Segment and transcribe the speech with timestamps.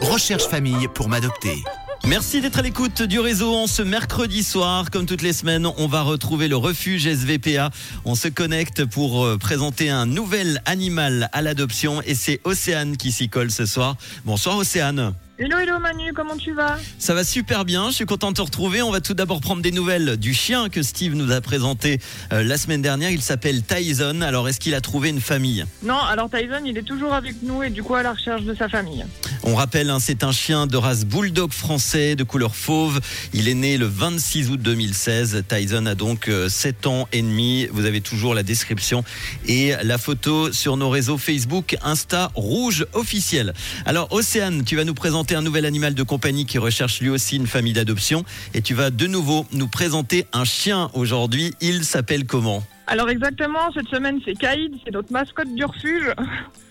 [0.00, 1.62] Recherche famille pour m'adopter.
[2.06, 4.90] Merci d'être à l'écoute du réseau en ce mercredi soir.
[4.90, 7.70] Comme toutes les semaines, on va retrouver le refuge SVPA.
[8.06, 13.12] On se connecte pour euh, présenter un nouvel animal à l'adoption et c'est Océane qui
[13.12, 13.96] s'y colle ce soir.
[14.24, 15.12] Bonsoir Océane.
[15.38, 16.76] Hello, hello Manu, comment tu vas?
[16.98, 18.82] Ça va super bien, je suis content de te retrouver.
[18.82, 21.98] On va tout d'abord prendre des nouvelles du chien que Steve nous a présenté
[22.32, 23.10] euh, la semaine dernière.
[23.10, 24.20] Il s'appelle Tyson.
[24.20, 25.64] Alors est-ce qu'il a trouvé une famille?
[25.82, 28.54] Non, alors Tyson, il est toujours avec nous et du coup à la recherche de
[28.54, 29.04] sa famille.
[29.42, 33.00] On rappelle, hein, c'est un chien de race bulldog français de couleur fauve.
[33.32, 35.44] Il est né le 26 août 2016.
[35.48, 37.66] Tyson a donc 7 ans et demi.
[37.72, 39.02] Vous avez toujours la description
[39.46, 43.54] et la photo sur nos réseaux Facebook, Insta, Rouge officiel.
[43.86, 47.36] Alors Océane, tu vas nous présenter un nouvel animal de compagnie qui recherche lui aussi
[47.36, 51.54] une famille d'adoption et tu vas de nouveau nous présenter un chien aujourd'hui.
[51.60, 52.62] Il s'appelle comment?
[52.92, 56.12] Alors exactement, cette semaine c'est Kaïd, c'est notre mascotte du refuge.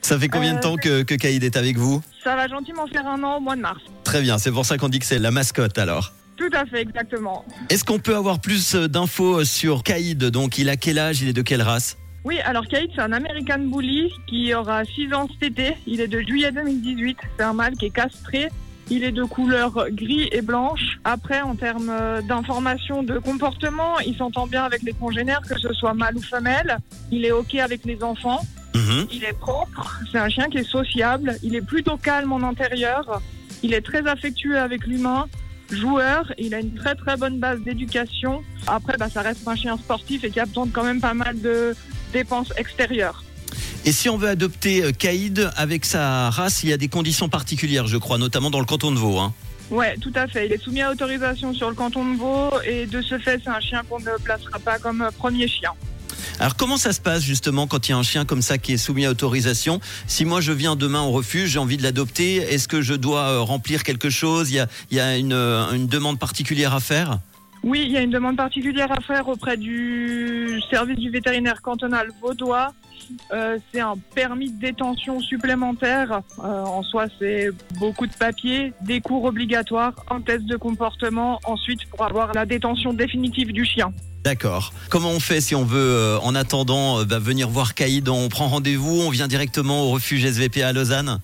[0.02, 2.02] Ça fait combien de Euh, temps que, que Kaïd est avec vous?
[2.26, 3.80] Ça va gentiment faire un an au mois de mars.
[4.04, 6.12] Très bien, c'est pour ça qu'on dit que c'est la mascotte alors.
[6.36, 7.46] Tout à fait, exactement.
[7.70, 10.22] Est-ce qu'on peut avoir plus euh, d'infos sur Kaïd?
[10.26, 11.22] Donc il a quel âge?
[11.22, 11.98] Il est de quelle race?
[12.26, 15.78] Oui, alors Kaïd c'est un American Bully qui aura 6 ans cet été.
[15.88, 17.18] Il est de juillet 2018.
[17.38, 18.50] C'est un mâle qui est castré.
[18.90, 21.00] Il est de couleur gris et blanche.
[21.04, 25.74] Après, en termes euh, d'information, de comportement, il s'entend bien avec les congénères, que ce
[25.74, 26.78] soit mâle ou femelle.
[27.12, 28.42] Il est OK avec les enfants.
[28.76, 29.08] Mhm.
[29.12, 33.20] Il est propre, c'est un chien qui est sociable, il est plutôt calme en intérieur,
[33.64, 35.26] il est très affectueux avec l'humain,
[35.72, 38.44] joueur, il a une très très bonne base d'éducation.
[38.68, 41.14] Après, bah, ça reste un chien sportif et qui a besoin de quand même pas
[41.14, 41.76] mal de
[42.14, 43.24] dépenses extérieures.
[43.86, 47.30] Et si on veut adopter euh, Kaïd avec sa race, il y a des conditions
[47.30, 49.18] particulières, je crois, notamment dans le canton de Vaud.
[49.20, 49.34] hein.
[49.72, 50.48] Ouais, tout à fait.
[50.48, 53.50] Il est soumis à autorisation sur le canton de Vaud et de ce fait, c'est
[53.50, 55.72] un chien qu'on ne placera pas comme euh, premier chien.
[56.40, 58.74] Alors comment ça se passe justement quand il y a un chien comme ça qui
[58.74, 59.80] est soumis à autorisation?
[60.08, 63.30] Si moi je viens demain au refuge, j'ai envie de l'adopter, est-ce que je dois
[63.30, 64.50] euh, remplir quelque chose?
[64.50, 67.20] Il y a, il y a une, euh, une demande particulière à faire?
[67.64, 72.10] Oui, il y a une demande particulière à faire auprès du service du vétérinaire cantonal
[72.22, 72.74] vaudois.
[73.32, 76.22] Euh, c'est un permis de détention supplémentaire.
[76.40, 77.50] Euh, en soi, c'est
[77.80, 82.94] beaucoup de papiers, des cours obligatoires, un test de comportement, ensuite pour avoir la détention
[82.94, 83.92] définitive du chien.
[84.24, 84.74] D'accord.
[84.90, 88.48] Comment on fait si on veut, euh, en attendant, bah, venir voir Kaïd On prend
[88.48, 91.20] rendez-vous, on vient directement au refuge SVP à Lausanne?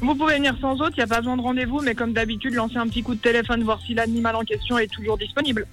[0.00, 2.54] Vous pouvez venir sans autre, il n'y a pas besoin de rendez-vous, mais comme d'habitude,
[2.54, 5.66] lancer un petit coup de téléphone, voir si l'animal en question est toujours disponible.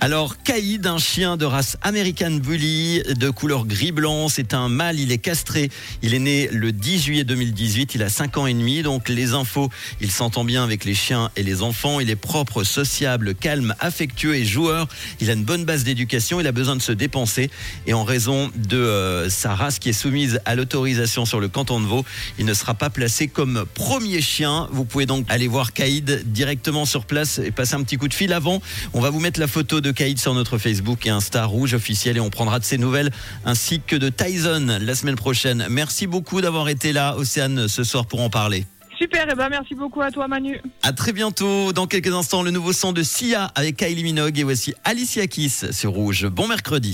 [0.00, 5.10] Alors, Kaïd, un chien de race American Bully de couleur gris-blanc, c'est un mâle, il
[5.10, 5.70] est castré.
[6.02, 8.82] Il est né le 10 juillet 2018, il a 5 ans et demi.
[8.82, 9.70] Donc, les infos,
[10.02, 12.00] il s'entend bien avec les chiens et les enfants.
[12.00, 14.88] Il est propre, sociable, calme, affectueux et joueur.
[15.20, 17.50] Il a une bonne base d'éducation, il a besoin de se dépenser.
[17.86, 21.80] Et en raison de euh, sa race qui est soumise à l'autorisation sur le canton
[21.80, 22.04] de Vaud,
[22.38, 24.68] il ne sera pas placé comme premier chien.
[24.70, 28.14] Vous pouvez donc aller voir Kaïd directement sur place et passer un petit coup de
[28.14, 28.60] fil avant.
[28.92, 32.16] On va vous mettre la photo de Kaïd sur notre Facebook et Insta rouge officiel
[32.16, 33.10] et on prendra de ses nouvelles
[33.44, 35.66] ainsi que de Tyson la semaine prochaine.
[35.68, 38.64] Merci beaucoup d'avoir été là, Océane, ce soir pour en parler.
[38.98, 40.60] Super, et ben merci beaucoup à toi Manu.
[40.82, 41.72] À très bientôt.
[41.72, 45.72] Dans quelques instants, le nouveau son de Sia avec Kylie Minogue et voici Alicia Keys
[45.72, 46.26] sur Rouge.
[46.26, 46.92] Bon mercredi.